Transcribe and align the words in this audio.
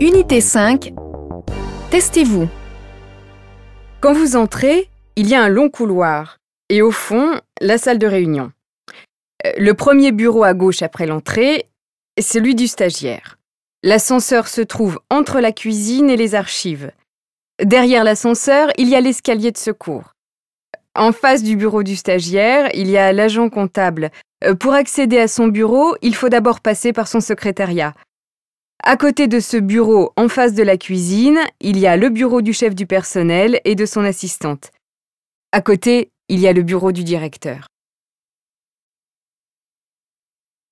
Unité 0.00 0.40
5. 0.40 0.92
Testez-vous. 1.90 2.48
Quand 4.00 4.12
vous 4.12 4.36
entrez, 4.36 4.88
il 5.16 5.28
y 5.28 5.34
a 5.34 5.42
un 5.42 5.48
long 5.48 5.68
couloir 5.68 6.38
et 6.68 6.82
au 6.82 6.90
fond, 6.90 7.40
la 7.60 7.78
salle 7.78 7.98
de 7.98 8.06
réunion. 8.06 8.52
Euh, 9.46 9.52
Le 9.58 9.74
premier 9.74 10.12
bureau 10.12 10.44
à 10.44 10.54
gauche 10.54 10.82
après 10.82 11.06
l'entrée 11.06 11.66
est 12.16 12.22
celui 12.22 12.54
du 12.54 12.66
stagiaire. 12.66 13.36
L'ascenseur 13.82 14.48
se 14.48 14.60
trouve 14.60 15.00
entre 15.10 15.40
la 15.40 15.52
cuisine 15.52 16.10
et 16.10 16.16
les 16.16 16.34
archives. 16.34 16.92
Derrière 17.62 18.04
l'ascenseur, 18.04 18.70
il 18.78 18.88
y 18.88 18.94
a 18.94 19.00
l'escalier 19.00 19.52
de 19.52 19.58
secours. 19.58 20.14
En 20.94 21.12
face 21.12 21.42
du 21.42 21.56
bureau 21.56 21.82
du 21.82 21.96
stagiaire, 21.96 22.68
il 22.74 22.88
y 22.88 22.96
a 22.96 23.12
l'agent 23.12 23.48
comptable. 23.48 24.10
Euh, 24.44 24.54
Pour 24.54 24.72
accéder 24.72 25.18
à 25.18 25.28
son 25.28 25.48
bureau, 25.48 25.94
il 26.02 26.14
faut 26.14 26.28
d'abord 26.28 26.60
passer 26.60 26.92
par 26.92 27.06
son 27.06 27.20
secrétariat. 27.20 27.94
À 28.82 28.96
côté 28.96 29.28
de 29.28 29.40
ce 29.40 29.58
bureau, 29.58 30.12
en 30.16 30.28
face 30.28 30.54
de 30.54 30.62
la 30.62 30.78
cuisine, 30.78 31.38
il 31.60 31.78
y 31.78 31.86
a 31.86 31.98
le 31.98 32.08
bureau 32.08 32.40
du 32.40 32.54
chef 32.54 32.74
du 32.74 32.86
personnel 32.86 33.60
et 33.66 33.74
de 33.74 33.84
son 33.84 34.04
assistante. 34.04 34.70
À 35.52 35.60
côté, 35.60 36.12
il 36.30 36.40
y 36.40 36.48
a 36.48 36.54
le 36.54 36.62
bureau 36.62 36.90
du 36.90 37.04
directeur. 37.04 37.66